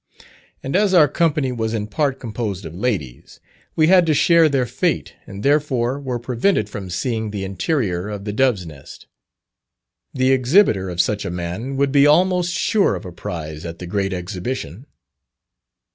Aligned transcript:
And 0.63 0.75
as 0.75 0.95
our 0.95 1.07
company 1.07 1.51
was 1.51 1.75
in 1.75 1.85
part 1.85 2.17
composed 2.19 2.65
of 2.65 2.73
ladies, 2.73 3.39
we 3.75 3.85
had 3.85 4.07
to 4.07 4.15
share 4.15 4.49
their 4.49 4.65
fate, 4.65 5.13
and 5.27 5.43
therefore 5.43 5.99
were 5.99 6.17
prevented 6.17 6.67
from 6.69 6.89
seeing 6.89 7.29
the 7.29 7.43
interior 7.43 8.09
of 8.09 8.25
the 8.25 8.33
Dove's 8.33 8.65
Nest. 8.65 9.05
The 10.11 10.31
exhibitor 10.31 10.89
of 10.89 10.99
such 10.99 11.23
a 11.23 11.29
man 11.29 11.77
would 11.77 11.91
be 11.91 12.07
almost 12.07 12.51
sure 12.51 12.95
of 12.95 13.05
a 13.05 13.11
prize 13.11 13.63
at 13.63 13.77
the 13.77 13.85
great 13.85 14.11
Exhibition. 14.11 14.87